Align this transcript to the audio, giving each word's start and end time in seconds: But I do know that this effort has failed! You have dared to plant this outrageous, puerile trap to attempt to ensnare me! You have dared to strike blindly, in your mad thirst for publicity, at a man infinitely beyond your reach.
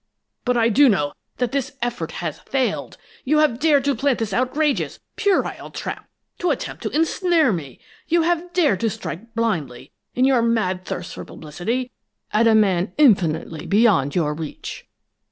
But 0.45 0.57
I 0.57 0.69
do 0.69 0.89
know 0.89 1.13
that 1.37 1.51
this 1.51 1.73
effort 1.79 2.13
has 2.23 2.39
failed! 2.39 2.97
You 3.23 3.37
have 3.37 3.59
dared 3.59 3.85
to 3.85 3.93
plant 3.93 4.17
this 4.17 4.33
outrageous, 4.33 4.99
puerile 5.15 5.69
trap 5.69 6.09
to 6.39 6.49
attempt 6.49 6.81
to 6.81 6.89
ensnare 6.89 7.53
me! 7.53 7.79
You 8.07 8.23
have 8.23 8.51
dared 8.51 8.79
to 8.79 8.89
strike 8.89 9.35
blindly, 9.35 9.91
in 10.15 10.25
your 10.25 10.41
mad 10.41 10.85
thirst 10.85 11.13
for 11.13 11.23
publicity, 11.23 11.91
at 12.33 12.47
a 12.47 12.55
man 12.55 12.93
infinitely 12.97 13.67
beyond 13.67 14.15
your 14.15 14.33
reach. 14.33 14.87